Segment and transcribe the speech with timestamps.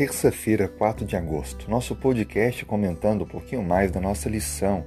[0.00, 1.70] Terça-feira, 4 de agosto.
[1.70, 4.82] Nosso podcast comentando um pouquinho mais da nossa lição.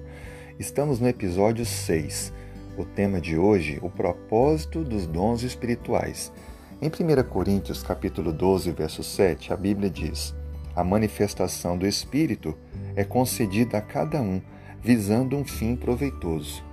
[0.58, 2.33] Estamos no episódio 6.
[2.76, 6.34] O tema de hoje, o propósito dos dons espirituais.
[6.81, 10.34] Em 1 Coríntios, capítulo 12, verso 7, a Bíblia diz:
[10.76, 12.57] A manifestação do espírito
[12.96, 14.42] é concedida a cada um,
[14.81, 16.63] visando um fim proveitoso.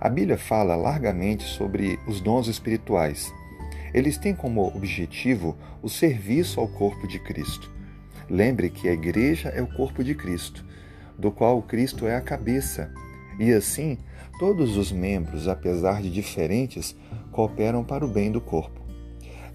[0.00, 3.30] A Bíblia fala largamente sobre os dons espirituais.
[3.92, 7.70] Eles têm como objetivo o serviço ao corpo de Cristo.
[8.28, 10.64] Lembre que a igreja é o corpo de Cristo,
[11.18, 12.92] do qual Cristo é a cabeça.
[13.38, 13.98] E assim,
[14.38, 16.94] todos os membros, apesar de diferentes,
[17.32, 18.80] cooperam para o bem do corpo.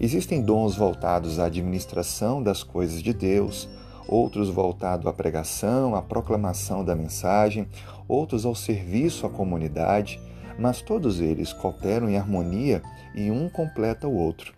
[0.00, 3.68] Existem dons voltados à administração das coisas de Deus,
[4.08, 7.68] outros voltados à pregação, à proclamação da mensagem,
[8.08, 10.20] outros ao serviço à comunidade,
[10.58, 12.82] mas todos eles cooperam em harmonia
[13.14, 14.54] e um completa o outro.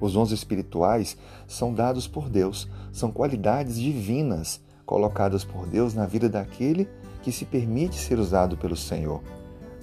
[0.00, 1.16] Os dons espirituais
[1.46, 6.88] são dados por Deus, são qualidades divinas colocadas por Deus na vida daquele
[7.22, 9.22] que se permite ser usado pelo Senhor.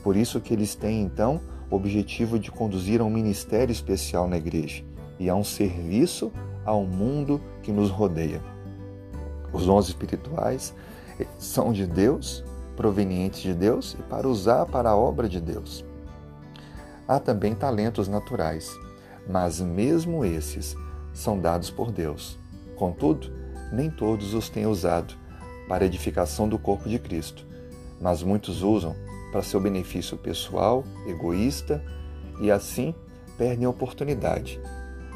[0.03, 4.37] Por isso que eles têm então o objetivo de conduzir a um ministério especial na
[4.37, 4.83] igreja
[5.19, 6.31] e a um serviço
[6.65, 8.41] ao mundo que nos rodeia.
[9.51, 10.73] Os dons espirituais
[11.37, 12.43] são de Deus
[12.75, 15.85] provenientes de Deus e para usar para a obra de Deus.
[17.07, 18.71] Há também talentos naturais,
[19.27, 20.75] mas mesmo esses
[21.13, 22.37] são dados por Deus.
[22.75, 23.31] Contudo,
[23.71, 25.13] nem todos os têm usado
[25.67, 27.45] para edificação do corpo de Cristo,
[28.01, 28.95] mas muitos usam
[29.31, 31.83] para seu benefício pessoal, egoísta
[32.39, 32.93] e assim
[33.37, 34.59] perdem a oportunidade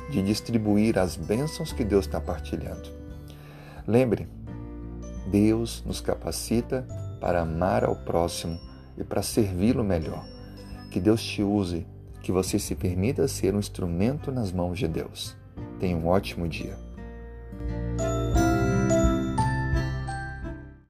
[0.10, 2.90] de distribuir as bênçãos que Deus está partilhando.
[3.88, 4.28] Lembre,
[5.28, 6.86] Deus nos capacita
[7.20, 8.60] para amar ao próximo
[8.98, 10.26] e para servi-lo melhor.
[10.92, 11.86] Que Deus te use,
[12.22, 15.36] que você se permita ser um instrumento nas mãos de Deus.
[15.80, 16.89] Tenha um ótimo dia.